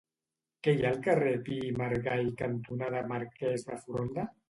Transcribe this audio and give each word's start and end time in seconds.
Què 0.67 0.73
hi 0.77 0.81
ha 0.85 0.87
al 0.93 0.97
carrer 1.09 1.35
Pi 1.49 1.59
i 1.67 1.71
Margall 1.83 2.35
cantonada 2.43 3.07
Marquès 3.15 3.71
de 3.73 3.83
Foronda? 3.87 4.31